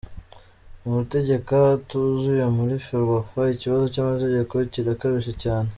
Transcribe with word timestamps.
Amategeko 0.87 1.51
atuzuye 1.75 2.45
muri 2.57 2.75
Ferwafa: 2.85 3.41
Ikibazo 3.55 3.85
cy’amategeko 3.93 4.53
kirakabije 4.71 5.33
cyane. 5.43 5.69